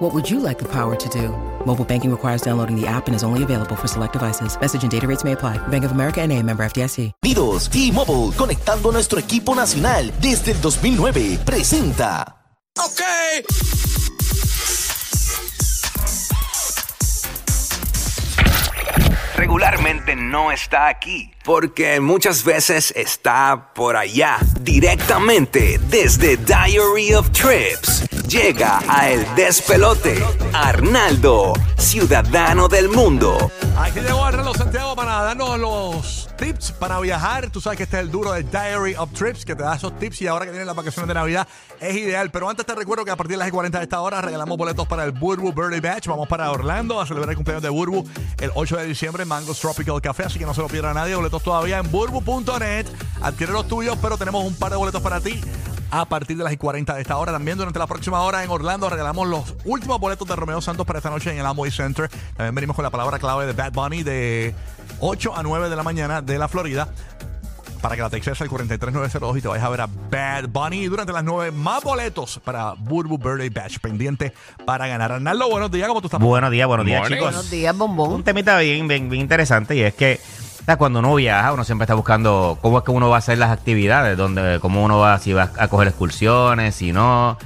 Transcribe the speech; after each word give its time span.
What 0.00 0.14
would 0.14 0.30
you 0.30 0.40
like 0.40 0.58
the 0.58 0.64
power 0.64 0.96
to 0.96 1.08
do? 1.10 1.28
Mobile 1.66 1.84
banking 1.84 2.10
requires 2.10 2.40
downloading 2.40 2.74
the 2.74 2.86
app 2.86 3.06
and 3.06 3.14
is 3.14 3.22
only 3.22 3.42
available 3.42 3.76
for 3.76 3.86
select 3.86 4.14
devices. 4.14 4.58
Message 4.58 4.82
and 4.82 4.90
data 4.90 5.06
rates 5.06 5.24
may 5.24 5.32
apply. 5.32 5.58
Bank 5.68 5.84
of 5.84 5.92
America 5.92 6.22
and 6.22 6.32
a 6.32 6.42
member 6.42 6.64
FDIC. 6.64 7.12
Unidos, 7.22 7.68
T-Mobile, 7.68 8.32
conectando 8.34 8.92
nuestro 8.92 9.18
equipo 9.18 9.54
nacional 9.54 10.10
desde 10.22 10.52
el 10.52 10.60
2009, 10.62 11.40
presenta. 11.44 12.34
Ok. 12.78 13.02
Regularmente 19.36 20.16
no 20.16 20.50
está 20.50 20.88
aquí, 20.88 21.30
porque 21.44 22.00
muchas 22.00 22.42
veces 22.42 22.90
está 22.96 23.74
por 23.74 23.96
allá, 23.96 24.38
directamente 24.60 25.78
desde 25.90 26.38
Diary 26.38 27.12
of 27.12 27.30
Trips. 27.32 28.19
Llega 28.30 28.80
a 28.86 29.10
El 29.10 29.26
Despelote, 29.34 30.24
Arnaldo, 30.52 31.52
ciudadano 31.76 32.68
del 32.68 32.88
mundo. 32.88 33.50
Aquí 33.76 33.98
llegó 33.98 34.24
Arnaldo 34.24 34.54
Santiago 34.54 34.94
para 34.94 35.24
darnos 35.24 35.58
los 35.58 36.28
tips 36.36 36.70
para 36.70 37.00
viajar. 37.00 37.50
Tú 37.50 37.60
sabes 37.60 37.78
que 37.78 37.82
este 37.82 37.96
es 37.96 38.04
el 38.04 38.12
duro 38.12 38.30
del 38.30 38.48
Diary 38.48 38.94
of 38.94 39.12
Trips, 39.14 39.44
que 39.44 39.56
te 39.56 39.64
da 39.64 39.74
esos 39.74 39.98
tips 39.98 40.22
y 40.22 40.28
ahora 40.28 40.44
que 40.44 40.52
vienen 40.52 40.68
las 40.68 40.76
vacaciones 40.76 41.08
de 41.08 41.14
Navidad 41.14 41.48
es 41.80 41.96
ideal. 41.96 42.30
Pero 42.30 42.48
antes 42.48 42.64
te 42.64 42.72
recuerdo 42.72 43.04
que 43.04 43.10
a 43.10 43.16
partir 43.16 43.36
de 43.36 43.38
las 43.38 43.50
40 43.50 43.78
de 43.78 43.82
esta 43.82 44.00
hora 44.00 44.20
regalamos 44.20 44.56
boletos 44.56 44.86
para 44.86 45.02
el 45.02 45.10
Burbu 45.10 45.52
Birthday 45.52 45.80
Batch. 45.80 46.06
Vamos 46.06 46.28
para 46.28 46.52
Orlando 46.52 47.00
a 47.00 47.06
celebrar 47.06 47.30
el 47.30 47.36
cumpleaños 47.36 47.64
de 47.64 47.68
Burbu 47.68 48.08
el 48.40 48.52
8 48.54 48.76
de 48.76 48.86
diciembre 48.86 49.24
en 49.24 49.28
Mango's 49.28 49.58
Tropical 49.58 50.00
Café, 50.00 50.26
así 50.26 50.38
que 50.38 50.46
no 50.46 50.54
se 50.54 50.60
lo 50.60 50.68
pierda 50.68 50.94
nadie. 50.94 51.16
Boletos 51.16 51.42
todavía 51.42 51.78
en 51.78 51.90
burbu.net. 51.90 52.86
Adquiere 53.22 53.52
los 53.52 53.66
tuyos, 53.66 53.98
pero 54.00 54.16
tenemos 54.16 54.44
un 54.44 54.54
par 54.54 54.70
de 54.70 54.76
boletos 54.76 55.02
para 55.02 55.20
ti 55.20 55.40
a 55.90 56.04
partir 56.04 56.36
de 56.36 56.44
las 56.44 56.56
40 56.56 56.94
de 56.94 57.00
esta 57.02 57.16
hora. 57.16 57.32
También 57.32 57.58
durante 57.58 57.78
la 57.78 57.86
próxima 57.86 58.20
hora 58.22 58.44
en 58.44 58.50
Orlando 58.50 58.88
regalamos 58.88 59.26
los 59.28 59.54
últimos 59.64 59.98
boletos 60.00 60.26
de 60.28 60.36
Romeo 60.36 60.60
Santos 60.60 60.86
para 60.86 60.98
esta 60.98 61.10
noche 61.10 61.30
en 61.32 61.38
el 61.38 61.46
Amway 61.46 61.70
Center. 61.70 62.08
También 62.36 62.54
venimos 62.54 62.76
con 62.76 62.82
la 62.82 62.90
palabra 62.90 63.18
clave 63.18 63.46
de 63.46 63.52
Bad 63.52 63.72
Bunny 63.72 64.02
de 64.02 64.54
8 65.00 65.36
a 65.36 65.42
9 65.42 65.68
de 65.68 65.76
la 65.76 65.82
mañana 65.82 66.22
de 66.22 66.38
la 66.38 66.48
Florida. 66.48 66.88
Para 67.80 67.96
que 67.96 68.02
la 68.02 68.10
textes 68.10 68.38
al 68.42 68.48
43902 68.50 69.38
y 69.38 69.40
te 69.40 69.48
vayas 69.48 69.64
a 69.64 69.70
ver 69.70 69.80
a 69.80 69.86
Bad 70.10 70.48
Bunny. 70.50 70.86
Durante 70.86 71.14
las 71.14 71.24
9, 71.24 71.50
más 71.52 71.82
boletos 71.82 72.38
para 72.44 72.74
Burbu 72.74 73.16
Birthday 73.16 73.48
Batch 73.48 73.78
pendiente 73.78 74.34
para 74.66 74.86
ganar. 74.86 75.12
Arnaldo, 75.12 75.48
buenos 75.48 75.70
días, 75.70 75.88
¿cómo 75.88 76.02
tú 76.02 76.08
estás? 76.08 76.20
Buenos 76.20 76.50
días, 76.50 76.68
buenos 76.68 76.84
días, 76.84 77.00
Morning. 77.00 77.16
chicos. 77.16 77.32
Buenos 77.32 77.50
días, 77.50 77.74
bombón. 77.74 78.12
Un 78.12 78.22
temita 78.22 78.58
bien, 78.58 78.86
bien, 78.86 79.08
bien 79.08 79.22
interesante 79.22 79.76
y 79.76 79.80
es 79.80 79.94
que 79.94 80.20
cuando 80.76 80.98
uno 80.98 81.14
viaja, 81.14 81.52
uno 81.52 81.64
siempre 81.64 81.84
está 81.84 81.94
buscando 81.94 82.58
cómo 82.60 82.78
es 82.78 82.84
que 82.84 82.90
uno 82.90 83.08
va 83.08 83.16
a 83.16 83.18
hacer 83.18 83.38
las 83.38 83.50
actividades, 83.50 84.16
dónde, 84.16 84.58
cómo 84.60 84.84
uno 84.84 84.98
va, 84.98 85.18
si 85.18 85.32
va 85.32 85.50
a 85.56 85.68
coger 85.68 85.88
excursiones, 85.88 86.74
si 86.74 86.92
no. 86.92 87.38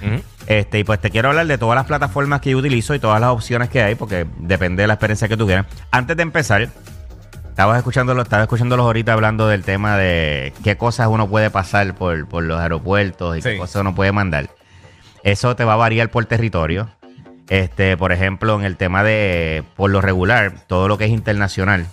Este, 0.47 0.80
y 0.80 0.84
pues 0.84 1.00
te 1.00 1.11
quiero 1.11 1.30
hablar 1.30 1.47
de 1.47 1.58
todas 1.58 1.77
las 1.77 1.86
plataformas 1.86 2.41
que 2.41 2.50
yo 2.50 2.58
utilizo 2.58 2.95
y 2.95 2.98
todas 2.98 3.20
las 3.20 3.30
opciones 3.30 3.69
que 3.69 3.83
hay, 3.83 3.95
porque 3.95 4.27
depende 4.39 4.83
de 4.83 4.86
la 4.86 4.95
experiencia 4.95 5.28
que 5.28 5.36
tú 5.36 5.47
quieras. 5.47 5.67
Antes 5.91 6.17
de 6.17 6.22
empezar, 6.22 6.69
estabas 7.48 7.78
escuchándolo, 7.78 8.22
estaba 8.22 8.42
escuchándolos 8.42 8.84
ahorita 8.84 9.12
hablando 9.12 9.48
del 9.48 9.62
tema 9.62 9.97
de 9.97 10.52
qué 10.62 10.77
cosas 10.77 11.08
uno 11.08 11.28
puede 11.28 11.50
pasar 11.50 11.95
por, 11.95 12.27
por 12.28 12.42
los 12.42 12.61
aeropuertos 12.61 13.39
y 13.39 13.42
qué 13.42 13.56
cosas 13.56 13.80
uno 13.80 13.95
puede 13.95 14.12
mandar. 14.12 14.50
Eso 15.22 15.56
te 15.56 15.64
va 15.64 15.75
a 15.75 15.77
variar 15.77 16.11
por 16.11 16.27
territorio. 16.27 16.89
Este, 17.48 17.96
por 17.96 18.13
ejemplo, 18.13 18.58
en 18.58 18.64
el 18.64 18.77
tema 18.77 19.02
de, 19.02 19.64
por 19.77 19.90
lo 19.90 20.01
regular, 20.01 20.55
todo 20.67 20.89
lo 20.89 20.98
que 20.98 21.05
es 21.05 21.11
internacional. 21.11 21.86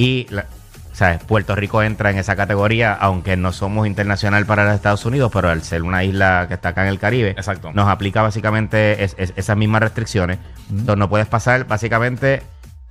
Y, 0.00 0.26
la- 0.30 0.46
¿sabes? 0.92 1.22
Puerto 1.24 1.54
Rico 1.54 1.82
entra 1.82 2.10
en 2.10 2.18
esa 2.18 2.36
categoría, 2.36 2.92
aunque 2.94 3.36
no 3.36 3.52
somos 3.52 3.86
internacional 3.86 4.46
para 4.46 4.64
los 4.64 4.74
Estados 4.74 5.04
Unidos, 5.04 5.30
pero 5.32 5.50
al 5.50 5.62
ser 5.62 5.82
una 5.82 6.04
isla 6.04 6.46
que 6.48 6.54
está 6.54 6.70
acá 6.70 6.82
en 6.82 6.88
el 6.88 6.98
Caribe, 6.98 7.30
Exacto. 7.30 7.70
nos 7.74 7.88
aplica 7.88 8.22
básicamente 8.22 9.04
es- 9.04 9.14
es- 9.18 9.32
esas 9.36 9.56
mismas 9.56 9.82
restricciones. 9.82 10.38
Entonces 10.70 10.96
no 10.96 11.08
puedes 11.08 11.26
pasar 11.26 11.66
básicamente 11.66 12.42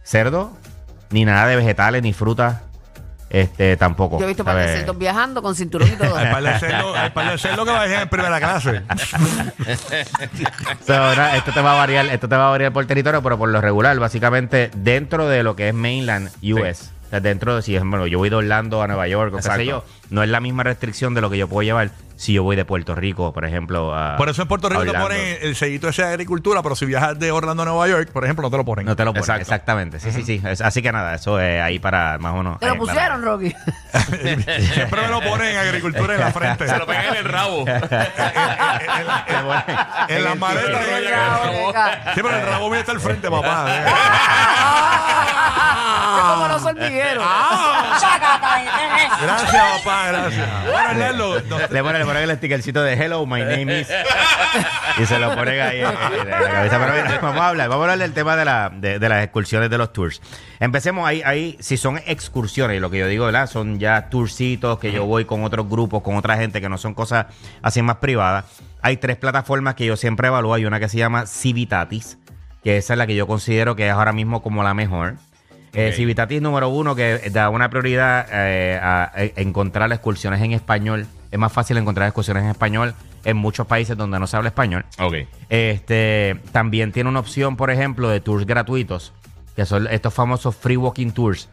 cerdo, 0.04 0.52
ni 1.10 1.26
nada 1.26 1.48
de 1.48 1.56
vegetales, 1.56 2.02
ni 2.04 2.14
frutas, 2.14 2.58
este, 3.32 3.78
tampoco. 3.78 4.18
Yo 4.20 4.26
he 4.26 4.28
visto 4.30 4.44
par 4.44 4.56
de 4.58 4.64
¿sabes? 4.64 4.80
cerdos 4.80 4.98
viajando 4.98 5.42
con 5.44 5.54
cinturón 5.56 5.88
y 5.88 5.92
todo. 5.92 6.16
Hay 6.18 6.32
par 6.32 6.44
de 6.44 6.50
cerdo- 7.38 7.64
que 7.66 7.72
vayan 7.72 8.02
en 8.04 8.10
primera 8.10 8.40
clase. 8.40 8.82
So, 10.86 10.94
nada, 10.94 11.36
esto 11.38 11.52
te 11.52 11.62
va 11.62 11.74
a 11.74 11.76
variar, 11.76 12.06
esto 12.08 12.28
te 12.28 12.36
va 12.36 12.48
a 12.48 12.50
variar 12.52 12.72
por 12.74 12.86
territorio, 12.86 13.22
pero 13.22 13.38
por 13.38 13.50
lo 13.50 13.62
regular, 13.62 13.98
básicamente 14.00 14.72
dentro 14.76 15.28
de 15.28 15.44
lo 15.44 15.56
que 15.56 15.70
es 15.70 15.74
mainland 15.76 16.30
US. 16.42 16.78
Sea, 16.78 16.99
dentro 17.12 17.56
de 17.56 17.62
si 17.62 17.76
es, 17.76 17.84
bueno, 17.84 18.08
yo 18.08 18.18
voy 18.20 18.30
de 18.30 18.36
Orlando 18.36 18.82
a 18.82 18.88
Nueva 18.88 19.08
York, 19.08 19.34
o 19.34 19.38
qué 19.38 19.44
sé 19.44 19.66
yo, 19.66 19.84
no 20.10 20.24
es 20.24 20.30
la 20.30 20.40
misma 20.40 20.64
restricción 20.64 21.14
de 21.14 21.22
lo 21.22 21.30
que 21.30 21.38
yo 21.38 21.48
puedo 21.48 21.62
llevar 21.64 21.92
si 22.16 22.34
yo 22.34 22.44
voy 22.44 22.58
de 22.58 22.66
Puerto 22.66 22.96
Rico, 22.96 23.32
por 23.34 23.46
ejemplo. 23.46 23.96
a- 23.96 24.18
Por 24.18 24.28
eso 24.28 24.42
en 24.42 24.48
Puerto 24.50 24.68
Rico 24.68 24.84
te 24.84 24.92
ponen 24.94 25.38
el 25.42 25.56
sellito 25.56 25.88
ese 25.88 26.02
de 26.02 26.10
agricultura, 26.10 26.62
pero 26.62 26.76
si 26.76 26.86
viajas 26.86 27.18
de 27.18 27.32
Orlando 27.32 27.64
a 27.64 27.66
Nueva 27.68 27.88
York, 27.88 28.10
por 28.12 28.26
ejemplo, 28.26 28.42
no 28.42 28.52
te 28.52 28.58
lo 28.58 28.66
ponen. 28.66 28.86
No 28.86 28.94
te 28.98 29.06
lo 29.06 29.12
ponen, 29.12 29.22
Exacto. 29.22 29.42
exactamente. 29.44 30.02
Sí, 30.02 30.12
sí, 30.12 30.24
sí. 30.24 30.42
Es- 30.46 30.60
así 30.60 30.82
que 30.82 30.92
nada, 30.92 31.16
eso 31.16 31.40
es 31.40 31.62
ahí 31.62 31.80
para 31.80 32.18
más 32.18 32.34
o 32.34 32.38
menos. 32.38 32.60
Te 32.60 32.66
lo 32.68 32.74
eh, 32.74 32.78
pusieron, 32.78 33.24
Rocky. 33.24 33.56
Siempre 34.74 35.02
me 35.02 35.08
lo 35.08 35.22
ponen 35.22 35.48
en 35.52 35.58
agricultura 35.60 36.16
en 36.16 36.20
la 36.20 36.32
frente. 36.34 36.68
Se 36.68 36.78
lo 36.78 36.86
pegan 36.86 37.06
en 37.06 37.16
el 37.16 37.24
rabo. 37.24 37.64
en 40.10 40.24
la 40.26 40.36
maleta. 40.36 40.80
Sí, 42.16 42.22
pero 42.22 42.36
el 42.36 42.46
rabo 42.48 42.70
mío 42.70 42.80
está 42.82 42.92
al 42.92 43.00
frente, 43.00 43.30
papá. 43.30 43.66
Como 46.22 46.48
los 46.48 46.64
hormigueros. 46.66 47.24
Gracias, 49.22 49.64
papá, 49.84 50.08
gracias. 50.08 50.48
Bueno, 50.72 51.40
no- 51.48 51.60
Le 51.70 51.84
ponen, 51.84 52.00
le 52.00 52.06
ponen 52.06 52.30
el 52.30 52.38
stickercito 52.38 52.82
de 52.84 52.94
Hello, 52.94 53.26
my 53.26 53.42
name 53.42 53.82
is. 53.82 53.88
y 54.98 55.06
se 55.06 55.20
lo 55.20 55.34
ponen 55.36 55.60
ahí 55.62 55.80
en, 55.80 55.88
en 55.88 56.30
la 56.30 56.40
cabeza. 56.52 56.80
Pero 56.80 56.94
mira, 56.94 57.20
vamos 57.22 57.42
a 57.42 57.48
hablar, 57.50 57.70
vamos 57.70 57.82
a 57.88 57.92
hablar 57.92 58.00
del 58.08 58.14
tema 58.14 58.36
de, 58.36 58.46
la, 58.46 58.70
de, 58.74 59.00
de 59.00 59.10
las 59.10 59.24
excursiones 59.24 59.70
de 59.70 59.78
los 59.78 59.94
tours. 59.94 60.22
Empecemos 60.60 61.08
ahí, 61.08 61.22
ahí, 61.26 61.58
si 61.60 61.78
son 61.78 62.00
excursiones, 62.06 62.78
y 62.78 62.80
lo 62.80 62.90
que 62.90 63.00
yo 63.00 63.08
digo, 63.08 63.26
¿verdad? 63.26 63.48
Son 63.48 63.80
ya 63.80 64.10
tourcitos 64.10 64.80
que 64.80 64.92
yo 64.92 65.06
voy 65.06 65.26
con 65.26 65.44
otros 65.44 65.68
grupos, 65.70 66.02
con 66.04 66.16
otra 66.18 66.38
gente, 66.38 66.62
que 66.62 66.70
no 66.70 66.78
son 66.78 66.94
cosas 66.94 67.28
así 67.62 67.82
más 67.82 67.98
privadas. 67.98 68.46
Hay 68.82 68.98
tres 68.98 69.18
plataformas 69.18 69.76
que 69.76 69.86
yo 69.86 69.98
siempre 69.98 70.28
evalúo. 70.28 70.54
Hay 70.54 70.66
una 70.66 70.80
que 70.80 70.88
se 70.90 70.98
llama 70.98 71.26
Civitatis, 71.26 72.18
que 72.64 72.78
esa 72.78 72.94
es 72.94 72.98
la 72.98 73.08
que 73.08 73.16
yo 73.16 73.28
considero 73.28 73.76
que 73.76 73.88
es 73.88 73.94
ahora 73.94 74.14
mismo 74.14 74.42
como 74.42 74.64
la 74.64 74.74
mejor. 74.74 75.16
Eh. 75.74 75.94
Civitatis 75.96 76.42
número 76.42 76.70
uno 76.70 76.96
que 76.96 77.30
da 77.32 77.50
una 77.50 77.70
prioridad 77.70 78.26
eh, 78.32 78.80
a, 78.82 79.12
a 79.14 79.24
encontrar 79.42 79.92
excursiones 79.92 80.42
en 80.42 80.54
español. 80.54 81.06
Es 81.32 81.38
más 81.38 81.52
fácil 81.54 81.78
encontrar 81.78 82.08
excursiones 82.08 82.44
en 82.44 82.50
español 82.50 82.96
en 83.24 83.38
muchos 83.38 83.68
países 83.68 83.96
donde 83.96 84.20
no 84.20 84.26
se 84.28 84.36
habla 84.38 84.50
español. 84.50 84.86
Este 85.50 86.40
también 86.52 86.92
tiene 86.92 87.10
una 87.10 87.20
opción, 87.20 87.56
por 87.56 87.70
ejemplo, 87.70 88.10
de 88.10 88.20
tours 88.20 88.46
gratuitos, 88.46 89.14
que 89.56 89.66
son 89.66 89.88
estos 89.88 90.14
famosos 90.14 90.56
free 90.56 90.78
walking 90.78 91.12
tours. 91.12 91.50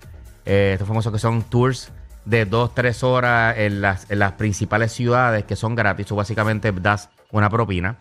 Eh, 0.46 0.70
estos 0.74 0.86
famosos 0.88 1.12
que 1.12 1.18
son 1.18 1.42
tours 1.42 1.92
de 2.24 2.44
dos, 2.44 2.74
tres 2.74 3.02
horas 3.02 3.56
en 3.58 3.80
las, 3.80 4.10
en 4.10 4.20
las 4.20 4.32
principales 4.32 4.92
ciudades 4.92 5.44
que 5.44 5.56
son 5.56 5.74
gratis. 5.74 6.06
Tú 6.06 6.16
básicamente 6.16 6.72
das 6.72 7.10
una 7.32 7.50
propina. 7.50 7.96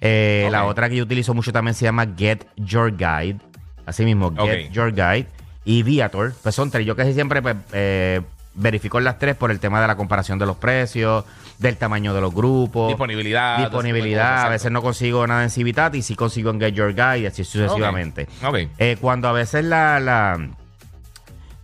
Eh, 0.00 0.48
La 0.50 0.64
otra 0.64 0.88
que 0.88 0.96
yo 0.96 1.02
utilizo 1.02 1.34
mucho 1.34 1.52
también 1.52 1.74
se 1.74 1.84
llama 1.84 2.06
Get 2.16 2.46
Your 2.56 2.96
Guide. 2.96 3.38
Así 3.84 4.04
mismo, 4.04 4.32
Get. 4.34 4.70
Your 4.70 4.92
Guide. 4.92 5.26
Y 5.68 5.82
Viator. 5.82 6.32
Pues 6.42 6.54
son 6.54 6.70
tres. 6.70 6.86
Yo 6.86 6.96
casi 6.96 7.12
siempre 7.12 7.42
pues, 7.42 7.54
eh, 7.72 8.22
verifico 8.54 8.98
las 9.00 9.18
tres 9.18 9.36
por 9.36 9.50
el 9.50 9.60
tema 9.60 9.82
de 9.82 9.86
la 9.86 9.96
comparación 9.96 10.38
de 10.38 10.46
los 10.46 10.56
precios, 10.56 11.24
del 11.58 11.76
tamaño 11.76 12.14
de 12.14 12.22
los 12.22 12.34
grupos. 12.34 12.88
Disponibilidad. 12.88 13.58
Disponibilidad, 13.58 14.46
a 14.46 14.48
veces 14.48 14.72
no 14.72 14.80
consigo 14.80 15.26
nada 15.26 15.42
en 15.44 15.50
Civitat 15.50 15.94
y 15.94 16.00
sí 16.02 16.14
consigo 16.14 16.50
en 16.50 16.58
Get 16.58 16.72
Your 16.72 16.94
Guide 16.94 17.18
y 17.18 17.26
así 17.26 17.44
sucesivamente. 17.44 18.28
Ok. 18.42 18.56
Eh, 18.78 18.96
cuando 18.98 19.28
a 19.28 19.32
veces 19.32 19.62
la, 19.64 20.00
la- 20.00 20.38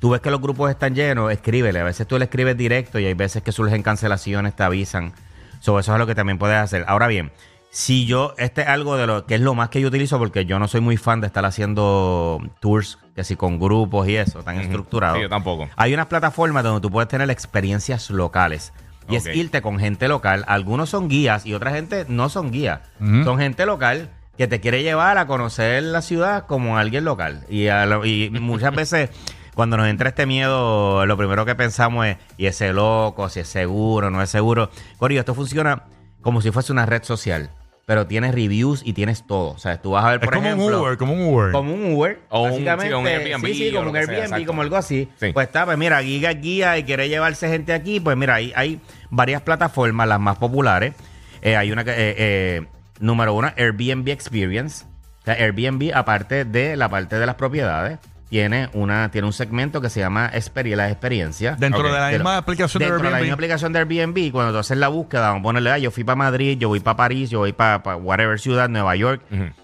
tú 0.00 0.10
ves 0.10 0.20
que 0.20 0.30
los 0.30 0.40
grupos 0.42 0.70
están 0.70 0.94
llenos, 0.94 1.32
escríbele. 1.32 1.80
A 1.80 1.84
veces 1.84 2.06
tú 2.06 2.18
le 2.18 2.24
escribes 2.26 2.58
directo 2.58 2.98
y 2.98 3.06
hay 3.06 3.14
veces 3.14 3.42
que 3.42 3.52
surgen 3.52 3.82
cancelaciones, 3.82 4.54
te 4.54 4.62
avisan. 4.64 5.14
Sobre 5.60 5.80
eso 5.80 5.94
es 5.94 5.98
lo 5.98 6.06
que 6.06 6.14
también 6.14 6.36
puedes 6.38 6.58
hacer. 6.58 6.84
Ahora 6.88 7.06
bien, 7.06 7.32
si 7.76 8.06
yo, 8.06 8.34
este 8.38 8.62
es 8.62 8.68
algo 8.68 8.96
de 8.96 9.08
lo 9.08 9.26
que 9.26 9.34
es 9.34 9.40
lo 9.40 9.54
más 9.54 9.68
que 9.68 9.80
yo 9.80 9.88
utilizo, 9.88 10.16
porque 10.18 10.44
yo 10.46 10.60
no 10.60 10.68
soy 10.68 10.80
muy 10.80 10.96
fan 10.96 11.20
de 11.20 11.26
estar 11.26 11.44
haciendo 11.44 12.40
tours, 12.60 12.98
que 13.16 13.22
así 13.22 13.34
con 13.34 13.58
grupos 13.58 14.06
y 14.08 14.14
eso, 14.14 14.44
tan 14.44 14.58
estructurado. 14.60 15.16
Sí, 15.16 15.22
yo 15.22 15.28
tampoco. 15.28 15.68
Hay 15.74 15.92
unas 15.92 16.06
plataformas 16.06 16.62
donde 16.62 16.80
tú 16.80 16.88
puedes 16.90 17.08
tener 17.08 17.28
experiencias 17.30 18.10
locales. 18.10 18.72
Y 19.08 19.16
es 19.16 19.26
irte 19.26 19.60
con 19.60 19.78
gente 19.80 20.06
local. 20.08 20.44
Algunos 20.46 20.88
son 20.88 21.08
guías 21.08 21.44
y 21.46 21.52
otra 21.52 21.72
gente 21.72 22.06
no 22.08 22.28
son 22.28 22.52
guías. 22.52 22.80
Son 23.24 23.38
gente 23.38 23.66
local 23.66 24.08
que 24.38 24.46
te 24.46 24.60
quiere 24.60 24.82
llevar 24.84 25.18
a 25.18 25.26
conocer 25.26 25.82
la 25.82 26.00
ciudad 26.00 26.46
como 26.46 26.78
alguien 26.78 27.04
local. 27.04 27.44
Y, 27.50 27.66
a 27.68 27.86
lo- 27.86 28.06
y 28.06 28.30
muchas 28.30 28.72
veces 28.76 29.10
cuando 29.54 29.76
nos 29.76 29.88
entra 29.88 30.08
este 30.10 30.26
miedo, 30.26 31.04
lo 31.06 31.16
primero 31.16 31.44
que 31.44 31.54
pensamos 31.56 32.06
es, 32.06 32.16
¿y 32.38 32.46
ese 32.46 32.72
loco? 32.72 33.28
¿Si 33.28 33.40
es 33.40 33.48
seguro? 33.48 34.10
¿No 34.10 34.22
es 34.22 34.30
seguro? 34.30 34.70
Corillo, 34.96 35.20
esto 35.20 35.34
funciona 35.34 35.82
como 36.22 36.40
si 36.40 36.50
fuese 36.50 36.72
una 36.72 36.86
red 36.86 37.02
social, 37.02 37.50
pero 37.86 38.06
tienes 38.06 38.34
reviews 38.34 38.82
y 38.84 38.92
tienes 38.94 39.26
todo. 39.26 39.50
O 39.50 39.58
sea, 39.58 39.80
tú 39.82 39.90
vas 39.92 40.04
a 40.04 40.10
ver, 40.12 40.20
Es 40.20 40.24
por 40.24 40.34
como 40.34 40.46
ejemplo... 40.46 40.66
un 40.66 40.74
Uber, 40.86 40.96
como 40.98 41.12
un 41.12 41.22
Uber. 41.34 41.52
Como 41.52 41.74
un 41.74 41.92
Uber, 41.94 42.20
O 42.30 42.42
un- 42.44 42.50
básicamente. 42.50 42.88
sí, 42.88 42.94
un 42.94 43.06
Airbnb 43.06 43.46
Sí, 43.46 43.72
como 43.72 43.90
un 43.90 43.92
sea, 43.96 44.00
Airbnb, 44.22 44.46
como 44.46 44.62
algo 44.62 44.76
así. 44.76 45.08
Sí. 45.20 45.32
Pues 45.32 45.46
está, 45.46 45.64
pues 45.66 45.76
mira, 45.76 46.02
Giga 46.02 46.30
es 46.30 46.40
guía 46.40 46.78
y 46.78 46.84
quiere 46.84 47.08
llevarse 47.08 47.48
gente 47.48 47.72
aquí. 47.72 48.00
Pues 48.00 48.16
mira, 48.16 48.34
hay, 48.36 48.52
hay 48.56 48.80
varias 49.10 49.42
plataformas, 49.42 50.08
las 50.08 50.20
más 50.20 50.38
populares. 50.38 50.94
Eh, 51.42 51.56
hay 51.56 51.72
una 51.72 51.84
que, 51.84 51.90
eh, 51.90 52.14
eh, 52.16 52.66
número 53.00 53.34
uno, 53.34 53.52
Airbnb 53.56 54.08
Experience. 54.08 54.84
O 55.20 55.24
sea, 55.24 55.34
Airbnb, 55.34 55.90
aparte 55.94 56.44
de 56.46 56.76
la 56.76 56.88
parte 56.88 57.18
de 57.18 57.26
las 57.26 57.34
propiedades, 57.34 57.98
tiene 58.34 58.68
una 58.72 59.12
tiene 59.12 59.28
un 59.28 59.32
segmento 59.32 59.80
que 59.80 59.88
se 59.88 60.00
llama 60.00 60.28
Experi 60.34 60.74
la 60.74 60.90
experiencia. 60.90 61.54
Dentro 61.56 61.84
de 61.84 62.00
la 62.00 62.10
misma 62.10 62.36
aplicación 62.36 62.80
de 62.80 62.86
Dentro 62.86 63.04
de 63.04 63.10
la 63.12 63.18
misma 63.18 63.26
Airbnb. 63.26 63.34
aplicación 63.34 63.72
de 63.72 63.78
Airbnb, 63.78 64.32
cuando 64.32 64.52
tú 64.52 64.58
haces 64.58 64.76
la 64.76 64.88
búsqueda, 64.88 65.28
vamos 65.28 65.38
a 65.38 65.42
ponerle, 65.44 65.70
ah, 65.70 65.78
yo 65.78 65.92
fui 65.92 66.02
para 66.02 66.16
Madrid, 66.16 66.58
yo 66.58 66.66
voy 66.66 66.80
para 66.80 66.96
París, 66.96 67.30
yo 67.30 67.38
voy 67.38 67.52
para 67.52 67.78
whatever 67.94 68.40
ciudad, 68.40 68.68
Nueva 68.68 68.96
York, 68.96 69.22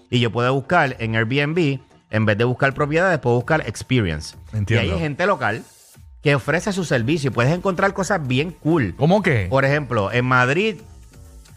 y 0.09 0.21
yo 0.21 0.31
puedo 0.31 0.53
buscar 0.53 0.95
en 0.99 1.17
Airbnb, 1.17 1.81
en 2.11 2.25
vez 2.25 2.37
de 2.37 2.45
buscar 2.45 2.73
propiedades, 2.73 3.19
puedo 3.19 3.35
buscar 3.35 3.61
experience. 3.67 4.37
Entiendo. 4.53 4.87
Y 4.87 4.91
hay 4.91 4.99
gente 4.99 5.25
local 5.25 5.63
que 6.23 6.35
ofrece 6.35 6.71
su 6.71 6.85
servicio 6.85 7.29
y 7.29 7.33
puedes 7.33 7.53
encontrar 7.53 7.93
cosas 7.93 8.25
bien 8.25 8.51
cool. 8.51 8.95
¿Cómo 8.95 9.21
que? 9.21 9.47
Por 9.49 9.65
ejemplo, 9.65 10.13
en 10.13 10.23
Madrid, 10.23 10.77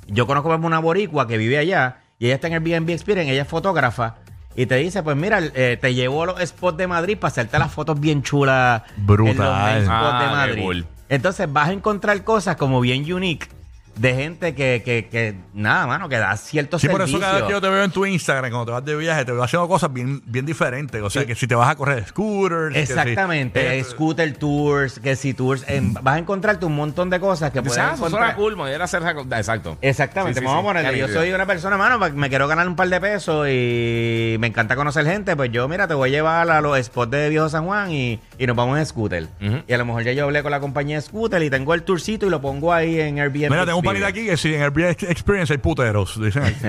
yo 0.09 0.27
conozco 0.27 0.53
a 0.53 0.57
una 0.57 0.81
boricua 0.81 1.29
que 1.29 1.39
vive 1.39 1.59
allá 1.59 1.99
y 2.19 2.27
ella 2.27 2.35
está 2.35 2.49
en 2.49 2.55
Airbnb 2.55 2.91
Experience, 2.91 3.33
ella 3.33 3.43
es 3.43 3.49
fotógrafa. 3.49 4.17
Y 4.57 4.67
te 4.67 4.77
dice, 4.77 5.03
pues 5.03 5.17
mira, 5.17 5.41
eh, 5.55 5.77
te 5.81 5.95
llevo 5.95 6.23
a 6.23 6.27
los 6.27 6.41
spots 6.41 6.77
de 6.79 6.87
Madrid 6.87 7.19
para 7.19 7.31
hacerte 7.33 7.59
las 7.59 7.73
fotos 7.73 7.99
bien 7.99 8.23
chulas. 8.23 8.83
Brutal. 8.97 9.33
En 9.33 9.39
los 9.39 9.59
main 9.59 9.85
spots 9.85 9.91
Ah, 9.91 10.19
de 10.21 10.25
qué 10.27 10.33
Madrid. 10.37 10.63
cool. 10.63 10.87
Entonces 11.09 11.53
vas 11.53 11.69
a 11.69 11.73
encontrar 11.73 12.23
cosas 12.25 12.57
como 12.57 12.81
bien 12.81 13.11
unique 13.13 13.49
de 13.97 14.15
gente 14.15 14.55
que, 14.55 14.83
que, 14.85 15.09
que 15.11 15.35
nada, 15.55 15.87
mano, 15.87 16.09
que 16.09 16.19
da 16.19 16.37
ciertos 16.37 16.81
Sí, 16.81 16.89
por 16.89 17.01
eso 17.01 17.07
servicios. 17.13 17.21
cada 17.21 17.35
vez 17.35 17.45
que 17.47 17.53
yo 17.53 17.61
te 17.61 17.69
veo 17.69 17.85
en 17.85 17.91
tu 17.91 18.05
Instagram, 18.07 18.51
cuando 18.51 18.67
te 18.67 18.73
vas 18.73 18.85
de 18.85 18.97
viaje, 18.97 19.25
te 19.25 19.33
veo 19.33 19.43
haciendo 19.43 19.69
cosas 19.69 19.93
bien, 19.93 20.21
bien 20.27 20.45
diferentes. 20.47 21.01
O 21.03 21.11
sea, 21.11 21.25
que 21.27 21.35
si 21.35 21.47
te 21.47 21.55
vas 21.55 21.69
a 21.71 21.77
correr 21.77 22.05
scooters. 22.07 22.75
que 22.75 22.87
si- 22.87 22.93
Exactamente, 22.93 23.79
Eh, 23.79 23.85
scooter 23.85 24.37
tours, 24.37 24.99
que 24.99 25.15
si 25.17 25.33
tours, 25.35 25.65
en- 25.69 25.95
vas 25.95 26.17
a 26.17 26.19
encontrarte 26.19 26.67
un 26.67 26.75
montón 26.75 27.09
de 27.11 27.21
cosas 27.21 27.51
que 27.53 27.61
puedes 27.63 27.75
Dice, 27.75 27.81
ah, 27.81 27.93
eso 27.95 28.07
encontrar. 28.07 28.35
suena 28.35 28.37
cool, 28.37 28.57
me 28.57 28.75
hacer 28.75 29.03
esa. 29.03 29.11
Exacto. 29.39 29.79
Exactamente, 29.81 30.41
Sí, 30.41 30.41
sí, 30.41 30.47
vamos 30.47 30.63
sí. 30.63 30.67
a 30.67 30.71
ponerle. 30.71 30.91
Qué 30.93 30.99
Yo 30.99 31.09
soy 31.09 31.33
una 31.33 31.47
persona, 31.47 31.77
mano, 31.77 31.99
pa- 32.01 32.11
me 32.11 32.29
quiero 32.29 32.49
ganar 32.49 32.67
un 32.67 32.77
par 32.77 32.89
de 32.89 33.01
pesos 33.01 33.47
y 33.49 34.37
me 34.39 34.49
encanta 34.49 34.77
conocer 34.77 35.05
gente. 35.07 35.37
Pues 35.37 35.51
yo, 35.53 35.69
mira, 35.69 35.87
te 35.89 35.95
voy 35.95 36.09
a 36.11 36.13
llevar 36.13 36.51
a 36.51 36.61
los 36.61 36.79
spots 36.85 37.11
de 37.11 37.29
Viejo 37.29 37.49
San 37.49 37.65
Juan 37.67 37.93
y, 37.93 38.21
y 38.39 38.47
nos 38.47 38.57
vamos 38.57 38.79
en 38.79 38.87
scooter. 38.87 39.29
Ujú. 39.41 39.63
Y 39.67 39.73
a 39.73 39.79
lo 39.79 39.85
mejor 39.85 40.03
ya 40.03 40.13
yo 40.13 40.25
hablé 40.25 40.43
con 40.43 40.51
la 40.51 40.61
compañía 40.61 40.97
de 40.97 41.03
scooter 41.03 41.43
y 41.43 41.51
tengo 41.51 41.75
el 41.75 41.83
tourcito 41.83 42.27
y 42.27 42.31
lo 42.31 42.41
pongo 42.41 42.73
ahí 42.73 43.01
en 43.01 43.19
Airbnb. 43.19 43.51
Mira, 43.51 43.65
tengo 43.65 43.79
un 43.79 43.84
panita 43.85 44.09
Experience. 44.09 44.09
aquí 44.09 44.27
que 44.27 44.37
si 44.37 44.55
en 44.55 44.63
Airbnb 44.63 45.11
Experience 45.11 45.53
hay 45.53 45.59
puteros. 45.59 46.21
Dicen 46.21 46.43
aquí. 46.45 46.57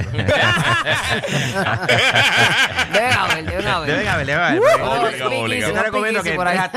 Deben 2.93 3.13
haber, 3.13 3.45
deben 3.45 3.67
haber. 3.67 3.89
Deben 3.89 4.07
haber, 4.07 4.25
deben 4.25 4.41
haber. 4.43 4.59
Obligado, 4.59 5.07
speakeasy, 5.07 5.35
obligado. 5.35 5.73
Yo 5.73 5.77
te 5.79 5.83
recomiendo 5.83 6.23
que 6.23 6.33
por 6.33 6.47
ahí. 6.47 6.57
a- 6.57 6.71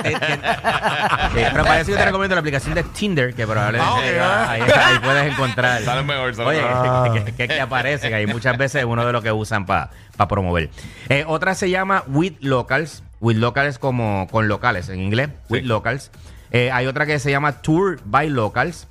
pero 1.33 1.65
para 1.65 1.81
eso 1.81 1.91
yo 1.91 1.97
te 1.97 2.05
recomiendo 2.05 2.35
la 2.35 2.41
aplicación 2.41 2.75
de 2.75 2.83
Tinder, 2.85 3.35
que 3.35 3.47
probablemente 3.47 4.21
Ah, 4.21 4.43
ok. 4.45 4.51
ahí, 4.51 4.63
ahí 4.63 4.99
puedes 5.03 5.33
encontrar. 5.33 5.83
Sale 5.83 6.03
mejor, 6.03 6.35
sale 6.35 6.49
Oye, 6.49 6.63
mejor. 6.63 7.25
que, 7.25 7.33
que- 7.35 7.49
que 7.49 7.61
aparece, 7.61 8.09
que 8.09 8.15
hay 8.15 8.27
muchas 8.27 8.57
veces 8.57 8.85
uno 8.85 9.05
de 9.07 9.13
los 9.13 9.23
que 9.23 9.33
usan 9.33 9.67
para 9.67 9.91
promover. 10.29 10.71
Eh, 11.09 11.25
otra 11.27 11.55
se 11.55 11.71
llama 11.71 12.05
With 12.09 12.35
Locals. 12.41 13.03
With 13.21 13.37
Locals 13.37 13.79
como 13.79 14.29
con 14.31 14.49
locales 14.49 14.89
en 14.89 15.01
inglés. 15.01 15.31
With 15.49 15.65
Locals. 15.65 16.11
Eh, 16.51 16.71
hay 16.73 16.87
otra 16.87 17.05
que 17.05 17.19
se 17.19 17.31
llama 17.31 17.61
Tour 17.63 18.01
by 18.05 18.29
Locals. 18.31 18.87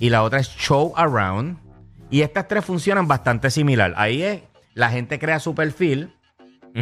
Y 0.00 0.10
la 0.10 0.22
otra 0.22 0.40
es 0.40 0.48
Show 0.48 0.92
Around. 0.96 1.58
Y 2.10 2.22
estas 2.22 2.46
tres 2.48 2.64
funcionan 2.64 3.08
bastante 3.08 3.50
similar. 3.50 3.94
Ahí 3.96 4.22
es, 4.22 4.42
la 4.74 4.90
gente 4.90 5.18
crea 5.18 5.40
su 5.40 5.54
perfil. 5.54 6.12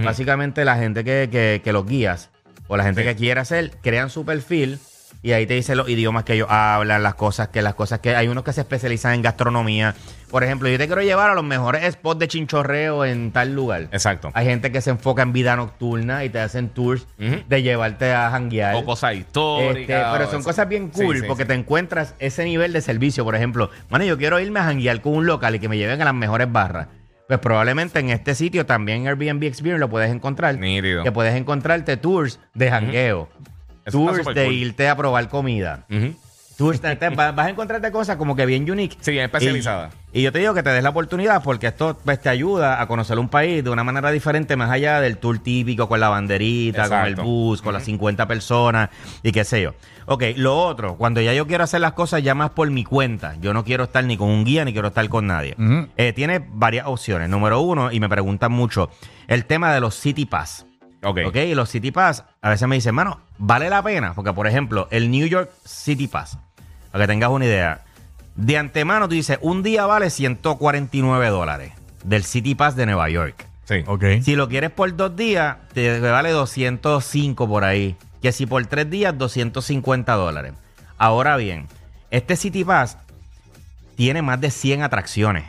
Básicamente 0.05 0.64
la 0.64 0.76
gente 0.76 1.05
que, 1.05 1.29
que, 1.31 1.61
que 1.62 1.73
los 1.73 1.87
guías 1.87 2.31
o 2.67 2.76
la 2.79 2.85
gente 2.85 3.03
Sí. 3.03 3.09
que 3.09 3.17
quiere 3.17 3.41
hacer, 3.41 3.73
crean 3.82 4.09
su 4.09 4.25
perfil 4.25 4.79
y 5.23 5.32
ahí 5.32 5.47
te 5.47 5.55
dice 5.55 5.75
los 5.76 5.88
idiomas 5.88 6.25
que 6.25 6.35
ellos 6.35 6.49
hablan, 6.50 7.03
las 7.03 7.14
cosas 7.14 7.49
que 7.49 7.62
las 7.62 7.75
cosas 7.75 8.00
que 8.00 8.14
hay 8.17 8.29
unos 8.29 8.44
que 8.44 8.53
se 8.53 8.61
especializan 8.62 9.14
en 9.14 9.23
gastronomía. 9.23 9.94
Por 10.31 10.44
ejemplo, 10.44 10.69
yo 10.69 10.79
te 10.79 10.87
quiero 10.87 11.03
llevar 11.03 11.29
a 11.31 11.35
los 11.35 11.44
mejores 11.44 11.93
spots 11.93 12.19
de 12.20 12.29
chinchorreo 12.29 13.05
en 13.05 13.32
tal 13.32 13.55
lugar. 13.55 13.82
Exacto. 13.93 14.31
Hay 14.35 14.47
gente 14.47 14.73
que 14.73 14.81
se 14.81 14.91
enfoca 14.91 15.23
en 15.23 15.32
vida 15.32 15.55
nocturna 15.56 16.25
y 16.25 16.31
te 16.31 16.41
hacen 16.41 16.70
tours 16.70 17.06
de 17.19 17.62
llevarte 17.62 18.12
a 18.12 18.31
janguear. 18.31 18.75
O 18.76 18.85
cosas 18.85 19.11
Este, 19.12 19.20
históricas. 19.20 20.12
pero 20.12 20.25
o 20.25 20.31
son 20.31 20.41
eso. 20.41 20.49
cosas 20.49 20.69
bien 20.69 20.88
cool 20.88 21.19
sí, 21.19 21.23
porque 21.29 21.43
sí. 21.43 21.49
te 21.49 21.55
encuentras 21.55 22.15
ese 22.19 22.44
nivel 22.44 22.73
de 22.73 22.81
servicio. 22.81 23.25
Por 23.25 23.35
ejemplo, 23.37 23.70
bueno, 23.91 24.05
yo 24.06 24.17
quiero 24.17 24.41
irme 24.41 24.61
a 24.61 24.65
janguear 24.65 25.00
con 25.03 25.15
un 25.15 25.26
local 25.26 25.55
y 25.55 25.58
que 25.58 25.69
me 25.69 25.76
lleven 25.76 26.00
a 26.00 26.05
las 26.06 26.15
mejores 26.15 26.50
barras. 26.50 26.88
Pues 27.29 27.38
probablemente 27.38 27.99
en 28.00 28.11
este 28.11 28.35
sitio 28.35 28.67
también 28.67 29.06
Airbnb 29.06 29.44
Experience 29.44 29.79
lo 29.81 29.88
puedes 29.88 30.11
encontrar. 30.11 30.58
Que 30.58 31.12
puedes 31.12 31.35
encontrarte 31.35 31.97
tours 31.97 32.41
de 32.55 32.70
jangueo. 32.70 33.29
Eso 33.84 33.99
Tours 33.99 34.25
de 34.34 34.44
cool. 34.44 34.55
irte 34.55 34.88
a 34.88 34.96
probar 34.96 35.29
comida. 35.29 35.87
Tours 36.56 36.82
de- 36.82 36.94
te- 36.96 37.08
vas 37.08 37.37
a 37.38 37.49
encontrarte 37.49 37.90
cosas 37.90 38.17
como 38.17 38.37
que 38.37 38.44
bien 38.46 38.70
unique. 38.70 38.96
Sí, 39.00 39.11
bien 39.11 39.25
especializada. 39.25 39.90
Y, 40.12 40.20
y 40.20 40.23
yo 40.23 40.31
te 40.32 40.38
digo 40.38 40.52
que 40.55 40.62
te 40.62 40.70
des 40.70 40.82
la 40.82 40.90
oportunidad 40.90 41.43
porque 41.43 41.67
esto 41.69 41.99
pues, 42.05 42.20
te 42.20 42.29
ayuda 42.29 42.81
a 42.81 42.87
conocer 42.87 43.19
un 43.19 43.29
país 43.29 43.64
de 43.64 43.70
una 43.70 43.82
manera 43.82 44.11
diferente, 44.11 44.55
más 44.55 44.70
allá 44.70 45.00
del 45.00 45.17
tour 45.17 45.38
típico 45.38 45.88
con 45.88 45.99
la 45.99 46.11
banderita, 46.11 46.88
con 46.88 46.99
el 47.06 47.14
bus, 47.17 47.62
con 47.62 47.73
las 47.73 47.84
50 47.84 48.29
personas 48.29 48.90
y 49.23 49.32
qué 49.32 49.44
sé 49.44 49.62
yo. 49.62 49.73
Ok, 50.06 50.25
lo 50.37 50.58
otro, 50.58 50.96
cuando 50.96 51.20
ya 51.20 51.32
yo 51.32 51.46
quiero 51.46 51.64
hacer 51.64 51.81
las 51.81 51.93
cosas 51.93 52.23
ya 52.23 52.34
más 52.34 52.50
por 52.50 52.70
mi 52.70 52.84
cuenta, 52.84 53.37
yo 53.40 53.55
no 53.55 53.64
quiero 53.64 53.84
estar 53.84 54.05
ni 54.05 54.17
con 54.17 54.29
un 54.29 54.44
guía 54.44 54.64
ni 54.64 54.73
quiero 54.73 54.88
estar 54.88 55.08
con 55.08 55.26
nadie. 55.26 55.56
Eh, 55.96 56.12
tiene 56.12 56.44
varias 56.52 56.87
opciones. 56.87 57.29
Número 57.31 57.61
uno, 57.61 57.90
y 57.90 57.99
me 57.99 58.08
preguntan 58.08 58.52
mucho, 58.52 58.90
el 59.26 59.46
tema 59.46 59.73
de 59.73 59.81
los 59.81 59.94
City 59.94 60.26
Pass. 60.26 60.67
Ok. 61.03 61.19
Ok, 61.27 61.37
y 61.37 61.55
los 61.55 61.69
City 61.69 61.91
Pass, 61.91 62.25
a 62.41 62.51
veces 62.51 62.69
me 62.69 62.77
dicen, 62.77 62.95
mano, 62.95 63.21
vale 63.39 63.69
la 63.69 63.83
pena. 63.83 64.15
Porque, 64.15 64.33
por 64.33 64.47
ejemplo, 64.47 64.89
el 64.91 65.11
New 65.11 65.27
York 65.27 65.51
City 65.65 66.07
Pass, 66.07 66.39
para 66.91 67.05
que 67.05 67.09
tengas 67.09 67.31
una 67.31 67.45
idea, 67.45 67.83
de 68.35 68.59
antemano 68.59 69.09
tú 69.09 69.15
dices, 69.15 69.39
un 69.43 69.63
día 69.63 69.87
vale 69.87 70.11
149 70.11 71.29
dólares 71.29 71.73
del 72.05 72.25
City 72.25 72.55
Pass 72.55 72.77
de 72.77 72.87
Nueva 72.87 73.09
York. 73.11 73.47
Sí. 73.65 73.85
ok. 73.87 74.05
Si 74.23 74.35
lo 74.37 74.49
quieres 74.49 74.71
por 74.71 74.95
dos 74.97 75.15
días, 75.17 75.57
te 75.73 76.01
vale 76.01 76.31
205 76.31 77.49
por 77.49 77.65
ahí. 77.65 77.97
Que 78.21 78.33
si 78.33 78.47
por 78.47 78.65
tres 78.67 78.89
días, 78.89 79.17
250 79.17 80.13
dólares. 80.15 80.53
Ahora 80.99 81.37
bien, 81.37 81.67
este 82.11 82.37
City 82.37 82.65
Pass 82.65 82.99
tiene 83.97 84.23
más 84.23 84.41
de 84.41 84.51
100 84.51 84.82
atracciones. 84.82 85.44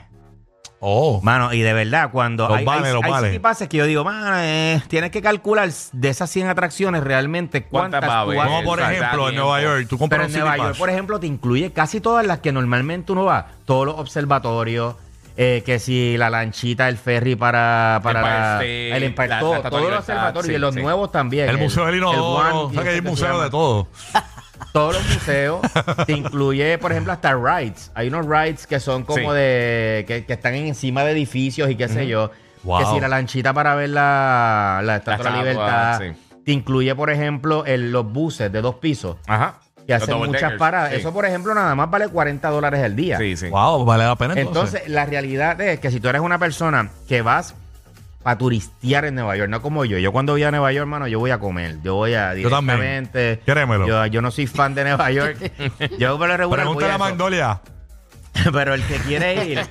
Oh. 0.85 1.21
Mano, 1.23 1.53
y 1.53 1.61
de 1.61 1.71
verdad, 1.71 2.09
cuando 2.11 2.45
Los 2.49 2.57
hay, 2.57 2.65
vale, 2.65 2.87
hay, 2.89 2.93
los 2.93 3.03
hay 3.05 3.11
vale. 3.11 3.27
City 3.29 3.39
Passes 3.39 3.69
que 3.69 3.77
yo 3.77 3.85
digo, 3.85 4.03
mano, 4.03 4.35
eh, 4.39 4.81
tienes 4.89 5.11
que 5.11 5.21
calcular 5.21 5.69
de 5.93 6.09
esas 6.09 6.29
100 6.29 6.47
atracciones 6.49 7.03
realmente 7.03 7.63
¿Cuántas 7.63 8.01
cuántas 8.01 8.25
tú 8.25 8.35
vas 8.35 8.47
Como 8.47 8.63
por 8.63 8.79
ejemplo, 8.81 9.29
en. 9.29 9.35
Nueva 9.35 9.61
York, 9.61 9.87
tú 9.89 9.97
compras 9.97 10.17
Pero 10.17 10.23
un 10.23 10.25
en 10.27 10.31
City 10.33 10.39
Nueva 10.41 10.57
York, 10.57 10.69
Pass. 10.71 10.77
por 10.79 10.89
ejemplo, 10.89 11.19
te 11.21 11.27
incluye 11.27 11.71
casi 11.71 12.01
todas 12.01 12.25
las 12.27 12.39
que 12.39 12.51
normalmente 12.51 13.13
uno 13.13 13.23
va. 13.23 13.47
Todos 13.65 13.85
los 13.85 13.95
observatorios, 13.97 14.95
eh, 15.37 15.63
que 15.65 15.79
si 15.79 16.17
la 16.17 16.29
lanchita, 16.29 16.89
el 16.89 16.97
ferry 16.97 17.35
para, 17.37 18.01
para 18.03 18.19
Empire 18.19 18.35
la- 18.37 18.53
State, 18.55 18.95
el 18.97 19.03
Empire, 19.03 19.27
la- 19.29 19.39
todo, 19.39 19.53
la 19.63 19.69
todos 19.69 19.89
los 19.89 19.99
observatorios 19.99 20.45
sí, 20.47 20.53
y 20.53 20.57
los 20.57 20.75
sí. 20.75 20.81
nuevos 20.81 21.11
también. 21.13 21.47
El 21.49 21.57
Museo 21.59 21.85
del 21.85 21.95
el 21.95 22.01
Inodoro. 22.01 22.49
One, 22.49 22.51
O 22.69 22.73
sea 22.73 22.83
que 22.83 22.89
hay 22.89 22.95
ese 22.97 23.03
se 23.03 23.09
museo 23.09 23.27
llama. 23.29 23.43
de 23.45 23.49
todo. 23.49 23.87
Todos 24.73 24.95
los 24.95 25.07
museos. 25.13 25.61
te 26.05 26.11
incluye, 26.13 26.77
por 26.79 26.91
ejemplo, 26.91 27.13
hasta 27.13 27.33
rides. 27.35 27.91
Hay 27.95 28.07
unos 28.09 28.25
rides 28.25 28.67
que 28.67 28.79
son 28.79 29.03
como 29.03 29.31
Sí. 29.31 29.37
de. 29.37 30.03
Que, 30.07 30.25
que 30.25 30.33
están 30.33 30.55
encima 30.55 31.03
de 31.05 31.11
edificios 31.11 31.69
y 31.69 31.75
qué 31.75 31.87
sé 31.87 32.07
yo. 32.07 32.31
Wow. 32.63 32.79
Que 32.79 32.85
si 32.87 32.99
la 32.99 33.07
lanchita 33.07 33.53
para 33.53 33.75
ver 33.75 33.89
la, 33.89 34.81
la 34.83 34.95
Estatua 34.97 35.17
de 35.17 35.23
la 35.23 35.51
estatua, 35.51 35.97
Libertad. 35.99 35.99
sí. 36.01 36.39
Te 36.45 36.51
incluye, 36.51 36.93
por 36.95 37.09
ejemplo, 37.09 37.65
el- 37.65 37.91
los 37.91 38.05
buses 38.11 38.51
de 38.51 38.61
dos 38.61 38.75
pisos. 38.75 39.15
Ajá. 39.27 39.59
Que 39.85 39.93
Los 39.93 40.03
hacen 40.03 40.13
double 40.15 40.27
muchas 40.27 40.41
deckers. 40.43 40.59
paradas. 40.59 40.89
Sí. 40.91 40.95
Eso, 40.97 41.13
por 41.13 41.25
ejemplo, 41.25 41.53
nada 41.53 41.75
más 41.75 41.89
vale 41.91 42.07
40 42.07 42.49
dólares 42.49 42.81
al 42.83 42.95
día. 42.95 43.17
Sí, 43.17 43.35
sí. 43.37 43.49
Wow, 43.49 43.83
vale 43.85 44.05
la 44.05 44.15
pena 44.15 44.33
entonces. 44.33 44.75
Entonces, 44.75 44.89
la 44.89 45.05
realidad 45.05 45.59
es 45.61 45.79
que 45.79 45.91
si 45.91 45.99
tú 45.99 46.07
eres 46.09 46.21
una 46.21 46.39
persona 46.39 46.89
que 47.07 47.21
vas 47.21 47.53
a 48.23 48.37
turistear 48.37 49.05
en 49.05 49.15
Nueva 49.15 49.35
York, 49.37 49.49
no 49.49 49.61
como 49.61 49.85
yo. 49.85 49.97
Yo 49.97 50.11
cuando 50.11 50.33
voy 50.33 50.43
a 50.43 50.51
Nueva 50.51 50.71
York, 50.71 50.83
hermano, 50.83 51.07
yo 51.07 51.19
voy 51.19 51.31
a 51.31 51.39
comer. 51.39 51.77
Yo 51.83 51.95
voy 51.95 52.13
a 52.13 52.33
Yo 52.35 52.49
también. 52.49 52.77
directamente. 52.79 53.41
Créemelo. 53.45 53.87
Yo, 53.87 54.05
yo 54.07 54.21
no 54.21 54.31
soy 54.31 54.47
fan 54.47 54.75
de 54.75 54.83
Nueva 54.83 55.11
York. 55.11 55.37
yo 55.99 56.17
por 56.17 56.27
lo 56.27 56.37
regular 56.37 56.65
voy 56.65 56.75
Pregúntale 56.77 56.91
a 56.91 56.93
a 56.93 56.95
eso. 56.95 57.03
Magnolia. 57.05 57.61
Pero 58.51 58.73
el 58.73 58.81
que 58.81 58.95
quiere 58.95 59.45
ir, 59.45 59.61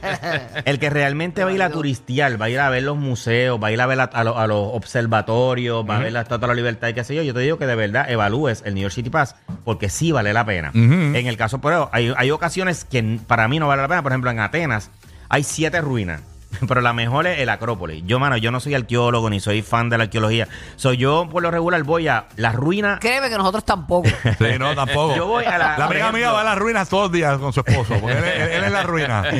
el 0.64 0.78
que 0.78 0.88
realmente 0.88 1.42
va 1.42 1.50
a 1.50 1.52
ir 1.52 1.62
a 1.64 1.70
turistear, 1.70 2.40
va 2.40 2.44
a 2.44 2.48
ir 2.48 2.60
a 2.60 2.70
ver 2.70 2.84
los 2.84 2.96
museos, 2.96 3.60
va 3.60 3.66
a 3.66 3.72
ir 3.72 3.80
a 3.80 3.86
ver 3.86 3.98
a, 4.00 4.22
lo- 4.22 4.38
a 4.38 4.46
los 4.46 4.68
observatorios, 4.74 5.84
va 5.88 5.96
a 5.96 5.98
ver 5.98 6.12
la 6.12 6.20
Estatua 6.20 6.46
de 6.46 6.54
la 6.54 6.54
Libertad 6.54 6.86
y 6.88 6.94
qué 6.94 7.02
sé 7.02 7.16
yo, 7.16 7.22
yo 7.22 7.34
te 7.34 7.40
digo 7.40 7.58
que 7.58 7.66
de 7.66 7.74
verdad 7.74 8.08
evalúes 8.08 8.62
el 8.64 8.74
New 8.74 8.82
York 8.82 8.94
City 8.94 9.10
Pass 9.10 9.34
porque 9.64 9.88
sí 9.88 10.12
vale 10.12 10.32
la 10.32 10.44
pena. 10.46 10.70
En 10.74 11.26
el 11.26 11.36
caso, 11.36 11.60
pero 11.60 11.90
hay, 11.92 12.14
hay 12.16 12.30
ocasiones 12.30 12.84
que 12.84 13.18
para 13.26 13.48
mí 13.48 13.58
no 13.58 13.66
vale 13.66 13.82
la 13.82 13.88
pena. 13.88 14.02
Por 14.02 14.12
ejemplo, 14.12 14.30
en 14.30 14.38
Atenas 14.38 14.90
hay 15.28 15.42
siete 15.42 15.80
ruinas. 15.80 16.22
pero 16.68 16.80
la 16.80 16.92
mejor 16.92 17.26
es 17.26 17.38
el 17.40 17.48
Acrópolis. 17.48 18.02
Yo, 18.06 18.18
mano, 18.18 18.36
yo 18.36 18.50
no 18.50 18.60
soy 18.60 18.74
arqueólogo 18.74 19.28
ni 19.30 19.40
soy 19.40 19.62
fan 19.62 19.88
de 19.88 19.98
la 19.98 20.04
arqueología. 20.04 20.48
Soy 20.76 20.96
yo, 20.96 21.28
por 21.30 21.42
lo 21.42 21.50
regular, 21.50 21.82
voy 21.82 22.08
a 22.08 22.26
las 22.36 22.54
ruinas. 22.54 22.98
Créeme 23.00 23.28
que 23.30 23.36
nosotros 23.38 23.64
tampoco. 23.64 24.08
Sí, 24.38 24.58
no, 24.58 24.74
tampoco. 24.74 25.16
Yo 25.16 25.26
voy 25.26 25.44
a 25.44 25.58
la- 25.58 25.78
La 25.78 25.84
amiga 25.86 26.12
mía 26.12 26.30
va 26.32 26.40
a 26.40 26.44
las 26.44 26.58
ruinas 26.58 26.88
todos 26.88 27.04
los 27.04 27.12
días 27.12 27.38
con 27.38 27.52
su 27.52 27.60
esposo. 27.60 27.94
Porque 28.00 28.16
él, 28.18 28.24
él- 28.24 28.50
él 28.52 28.64
es 28.64 28.72
la 28.72 28.82
ruina. 28.82 29.22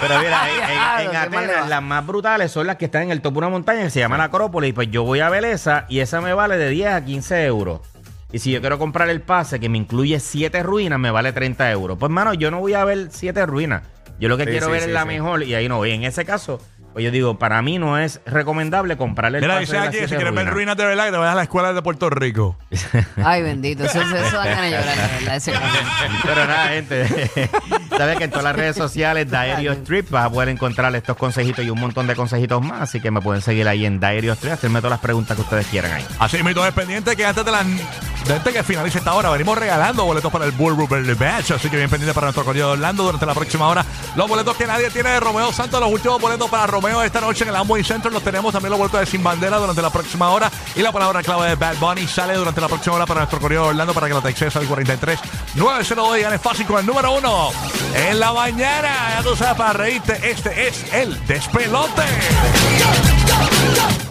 Pero 0.00 0.18
mira, 0.18 1.02
en, 1.02 1.16
Atenas 1.16 1.68
las 1.68 1.82
más 1.82 2.06
brutales 2.06 2.50
son 2.52 2.66
las 2.66 2.76
que 2.76 2.86
están 2.86 3.02
en 3.02 3.10
el 3.10 3.20
topo 3.20 3.34
de 3.34 3.46
una 3.46 3.48
montaña 3.48 3.82
que 3.82 3.90
se 3.90 4.00
llama 4.00 4.16
la 4.18 4.24
Acrópolis. 4.24 4.74
Pues 4.74 4.90
yo 4.90 5.02
voy 5.04 5.20
a 5.20 5.28
ver 5.28 5.44
esa 5.44 5.86
y 5.88 6.00
esa 6.00 6.20
me 6.20 6.32
vale 6.34 6.56
de 6.56 6.68
10 6.70 6.88
a 6.92 7.04
15 7.04 7.44
euros. 7.46 7.80
Y 8.32 8.38
si 8.40 8.50
yo 8.50 8.60
quiero 8.60 8.78
comprar 8.78 9.08
el 9.08 9.20
pase 9.22 9.60
que 9.60 9.68
me 9.68 9.78
incluye 9.78 10.18
7 10.20 10.62
ruinas, 10.62 10.98
me 10.98 11.10
vale 11.10 11.32
30 11.32 11.70
euros. 11.70 11.96
Pues, 11.98 12.10
mano, 12.10 12.34
yo 12.34 12.50
no 12.50 12.58
voy 12.60 12.74
a 12.74 12.84
ver 12.84 13.08
7 13.10 13.46
ruinas. 13.46 13.82
Yo 14.18 14.28
lo 14.28 14.36
que 14.36 14.44
Sí, 14.44 14.50
quiero 14.50 14.66
sí, 14.66 14.72
ver 14.72 14.82
es 14.82 14.88
la 14.88 15.04
mejor 15.04 15.42
y 15.42 15.54
ahí 15.54 15.68
no 15.68 15.76
voy. 15.76 15.90
En 15.92 16.04
ese 16.04 16.24
caso, 16.24 16.60
pues 16.96 17.04
yo 17.04 17.10
digo, 17.10 17.38
para 17.38 17.60
mí 17.60 17.78
no 17.78 17.98
es 17.98 18.22
recomendable 18.24 18.96
comprarle 18.96 19.36
el 19.36 19.44
Mira, 19.44 19.56
pase 19.56 19.66
dice 19.66 19.72
de 19.74 19.78
las 19.80 19.88
aquí, 19.88 19.96
si 19.98 20.06
siete 20.06 20.16
quieres 20.16 20.34
ver 20.34 20.44
ruinas. 20.46 20.54
ruinas 20.54 20.76
de 20.78 20.86
verdad, 20.86 21.04
que 21.04 21.10
te 21.10 21.16
vayas 21.18 21.32
a 21.32 21.36
la 21.36 21.42
escuela 21.42 21.72
de 21.74 21.82
Puerto 21.82 22.08
Rico. 22.08 22.56
Ay, 23.22 23.42
bendito. 23.42 23.84
Eso, 23.84 24.00
eso, 24.00 24.16
eso 24.16 24.36
dan 24.38 24.46
ganas 24.46 24.62
de 24.62 24.70
llorar, 24.70 24.96
de 24.96 25.18
verdad. 25.18 25.36
Ese 25.36 25.52
Pero 26.24 26.46
nada, 26.46 26.68
gente. 26.68 27.30
Sabes 27.98 28.16
que 28.16 28.24
en 28.24 28.30
todas 28.30 28.44
las 28.44 28.56
redes 28.56 28.76
sociales, 28.76 29.30
Diary 29.30 29.68
of 29.68 29.84
Trip, 29.84 30.08
vas 30.08 30.24
a 30.24 30.30
poder 30.30 30.48
encontrar 30.48 30.96
estos 30.96 31.18
consejitos 31.18 31.62
y 31.66 31.68
un 31.68 31.80
montón 31.80 32.06
de 32.06 32.16
consejitos 32.16 32.62
más. 32.64 32.80
Así 32.80 32.98
que 32.98 33.10
me 33.10 33.20
pueden 33.20 33.42
seguir 33.42 33.68
ahí 33.68 33.84
en 33.84 34.00
Diary 34.00 34.30
of 34.30 34.38
Trip, 34.38 34.54
hacerme 34.54 34.78
todas 34.78 34.92
las 34.92 35.00
preguntas 35.00 35.36
que 35.36 35.42
ustedes 35.42 35.66
quieran 35.66 35.92
ahí. 35.92 36.06
Así 36.18 36.42
mismo 36.42 36.64
es 36.64 36.72
pendiente 36.72 37.14
que 37.14 37.26
antes 37.26 37.44
de 37.44 37.52
la 37.52 37.62
de 38.26 38.34
antes 38.34 38.52
que 38.52 38.62
finalice 38.64 38.98
esta 38.98 39.14
hora 39.14 39.30
venimos 39.30 39.56
regalando 39.56 40.04
boletos 40.04 40.32
para 40.32 40.46
el 40.46 40.50
Bull 40.50 40.76
Rubber 40.76 41.16
Match, 41.16 41.52
así 41.52 41.70
que 41.70 41.76
bien 41.76 41.88
pendiente 41.88 42.12
para 42.12 42.26
nuestro 42.26 42.44
corrido 42.44 42.68
de 42.68 42.72
Orlando 42.72 43.04
durante 43.04 43.24
la 43.24 43.34
próxima 43.34 43.68
hora. 43.68 43.84
Los 44.16 44.28
boletos 44.28 44.56
que 44.56 44.66
nadie 44.66 44.90
tiene 44.90 45.10
de 45.10 45.20
Romeo 45.20 45.52
Santos, 45.52 45.78
los 45.78 45.92
últimos 45.92 46.20
boletos 46.20 46.50
para 46.50 46.66
Romeo 46.66 46.85
esta 46.86 47.20
noche 47.20 47.42
en 47.42 47.50
el 47.50 47.56
Amway 47.56 47.82
Center 47.82 48.12
los 48.12 48.22
tenemos 48.22 48.52
también 48.52 48.70
los 48.70 48.78
boletos 48.78 49.00
de 49.00 49.06
Sin 49.06 49.22
Bandera 49.22 49.58
durante 49.58 49.82
la 49.82 49.90
próxima 49.90 50.30
hora 50.30 50.50
y 50.74 50.82
la 50.82 50.92
palabra 50.92 51.22
clave 51.22 51.48
de 51.48 51.54
Bad 51.56 51.76
Bunny 51.78 52.06
sale 52.06 52.34
durante 52.34 52.60
la 52.60 52.68
próxima 52.68 52.96
hora 52.96 53.06
para 53.06 53.20
nuestro 53.20 53.40
corrido 53.40 53.64
de 53.64 53.68
Orlando 53.70 53.92
para 53.92 54.06
que 54.06 54.14
lo 54.14 54.22
textes 54.22 54.54
al 54.56 54.66
43 54.66 55.18
902 55.56 56.18
y 56.18 56.20
ganes 56.22 56.40
fácil 56.40 56.66
con 56.66 56.78
el 56.78 56.86
número 56.86 57.12
uno 57.12 57.50
en 57.94 58.20
la 58.20 58.32
mañana. 58.32 59.16
Ya 59.16 59.22
tú 59.22 59.34
sabes 59.34 59.56
para 59.56 59.72
reírte, 59.72 60.30
este 60.30 60.68
es 60.68 60.92
el 60.92 61.26
despelote. 61.26 62.02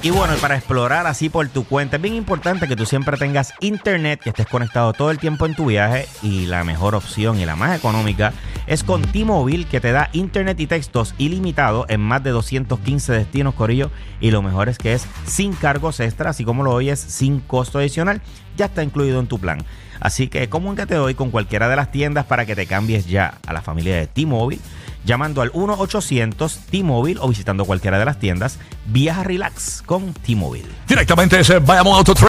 Y 0.06 0.12
bueno, 0.12 0.36
para 0.36 0.56
explorar 0.56 1.08
así 1.08 1.30
por 1.30 1.48
tu 1.50 1.64
cuenta, 1.64 1.96
es 1.96 2.02
bien 2.02 2.14
importante 2.14 2.68
que 2.68 2.76
tú 2.76 2.86
siempre 2.86 3.18
tengas 3.18 3.54
internet, 3.60 4.20
que 4.24 4.30
estés 4.30 4.46
conectado 4.46 4.94
todo 4.94 5.10
el 5.10 5.18
tiempo 5.18 5.48
en 5.48 5.56
tu 5.56 5.66
viaje. 5.66 6.08
Y 6.22 6.46
la 6.46 6.64
mejor 6.64 6.94
opción 6.94 7.40
y 7.40 7.46
la 7.46 7.56
más 7.56 7.76
económica 7.76 8.32
es 8.68 8.84
con 8.84 9.02
T-Mobile, 9.02 9.66
que 9.66 9.82
te 9.82 9.92
da 9.92 10.10
internet 10.14 10.60
y 10.60 10.68
textos 10.68 11.16
ilimitados 11.18 11.88
en 11.90 12.02
más 12.02 12.24
de 12.24 12.30
215 12.30 13.14
destinos, 13.14 13.56
Corillo. 13.56 13.90
Y 14.22 14.30
lo 14.30 14.44
mejor 14.44 14.70
es 14.70 14.78
que 14.78 14.94
es 14.94 15.08
sin 15.26 15.54
cargos 15.54 16.00
extra, 16.00 16.30
así 16.30 16.46
como 16.46 16.64
lo 16.64 16.72
oyes, 16.72 17.00
sin 17.00 17.40
costo 17.40 17.80
adicional. 17.80 18.22
Ya 18.58 18.66
está 18.66 18.84
incluido 18.84 19.20
en 19.20 19.26
tu 19.26 19.40
plan. 19.40 19.66
Así 20.00 20.28
que 20.28 20.50
comunícate 20.50 21.00
hoy 21.00 21.16
con 21.16 21.32
cualquiera 21.32 21.68
de 21.68 21.78
las 21.78 21.92
tiendas 21.92 22.26
para 22.26 22.46
que 22.46 22.56
te 22.56 22.68
cambies 22.68 23.08
ya 23.08 23.40
a 23.48 23.54
la 23.54 23.64
familia 23.64 23.96
de 23.96 24.06
T-Mobile. 24.06 24.62
Llamando 25.06 25.42
al 25.42 25.52
1-800 25.54 26.58
T-Mobile 26.72 27.20
o 27.22 27.28
visitando 27.28 27.64
cualquiera 27.66 28.00
de 28.00 28.06
las 28.06 28.18
tiendas, 28.18 28.58
viaja 28.88 29.24
relax 29.24 29.84
con 29.86 30.14
T-Mobile. 30.14 30.68
Directamente 30.88 31.40
ese 31.40 31.60
Bayamón 31.60 31.98
Auto 31.98 32.16